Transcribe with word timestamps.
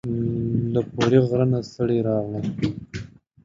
له 0.73 0.81
پوري 0.91 1.19
غره 1.27 1.45
نه 1.51 1.59
ستړي 1.69 1.97
راغلم 2.07 2.45